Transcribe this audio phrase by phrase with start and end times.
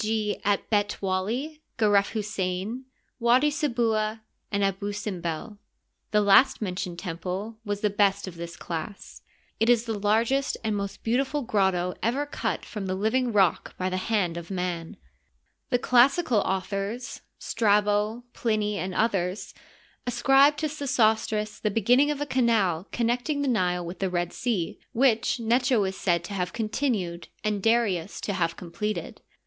[0.03, 2.85] g., at B^t Wally, Geref Hussein,
[3.21, 4.21] Widi Se bua.
[4.51, 5.59] and Abusimbel.
[6.09, 9.21] The last mentioned temple was the best'of this class.
[9.59, 11.93] It is the largest and most beau Oigitized byCjOOQlC 94 HISTORY OF EGYPT, tiful grotto
[12.01, 14.97] ever cut from the living rock by the hand of man.
[15.69, 19.53] The classical authors, Strabo, Plinv, and others,
[20.07, 24.79] ascribe to Sesostris the beginning of a canal connecting the Nile with the Red Sea,
[24.93, 29.21] which Necho'is said to have continued and Darius to have completed.